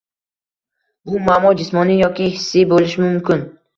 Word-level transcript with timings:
Bu 1.11 1.21
muammo 1.29 1.51
jismoniy 1.61 2.01
yoki 2.05 2.31
hissiy 2.33 2.67
bo‘lishi 2.73 3.05
mumkin. 3.09 3.45